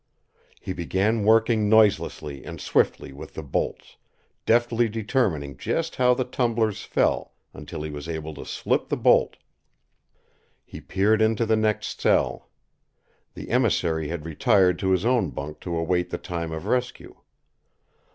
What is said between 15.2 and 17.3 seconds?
bunk to await the time of rescue.